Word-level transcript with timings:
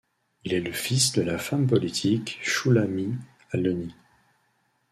Il 0.45 0.55
est 0.55 0.61
le 0.61 0.71
fils 0.71 1.11
de 1.11 1.21
la 1.21 1.37
femme 1.37 1.67
politique 1.67 2.39
Shulamit 2.41 3.19
Aloni. 3.51 3.93